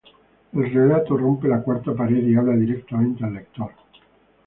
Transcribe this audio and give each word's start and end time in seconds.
El 0.51 0.73
relato 0.73 1.15
rompe 1.15 1.47
la 1.47 1.61
cuarta 1.61 1.93
pared 1.93 2.25
y 2.27 2.35
habla 2.35 2.53
directamente 2.55 3.23
al 3.23 3.35
lector. 3.35 3.69